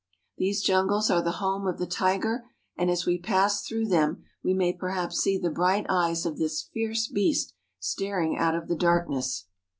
These 0.39 0.63
jungles 0.63 1.11
are 1.11 1.21
the 1.21 1.33
home 1.33 1.67
of 1.67 1.77
the 1.77 1.85
tiger; 1.85 2.47
and 2.75 2.89
as 2.89 3.05
we 3.05 3.19
pass 3.19 3.61
through 3.61 3.85
them 3.85 4.23
we 4.43 4.55
may 4.55 4.73
perhaps 4.73 5.19
see 5.19 5.37
the 5.37 5.51
bright 5.51 5.85
eyes 5.89 6.25
of 6.25 6.39
this 6.39 6.63
fierce 6.73 7.05
beast 7.07 7.53
staring 7.77 8.35
out 8.35 8.55
of 8.55 8.67
the 8.67 8.75
darkness. 8.75 9.45